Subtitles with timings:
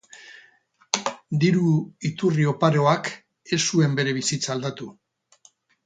[1.43, 1.73] Diru
[2.11, 3.13] iturri oparoak
[3.59, 4.93] ez zuen bere bizitza aldatu.